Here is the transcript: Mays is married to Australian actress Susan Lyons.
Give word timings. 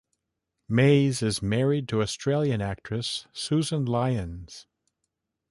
Mays 0.67 1.21
is 1.21 1.43
married 1.43 1.87
to 1.89 2.01
Australian 2.01 2.59
actress 2.59 3.27
Susan 3.33 3.85
Lyons. 3.85 4.65